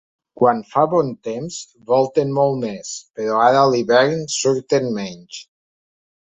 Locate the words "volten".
1.91-2.31